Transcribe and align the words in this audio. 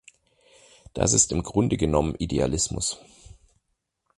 Das 0.95 1.13
ist 1.13 1.31
im 1.31 1.43
Grunde 1.43 1.77
genommen 1.77 2.15
Idealismus. 2.15 2.97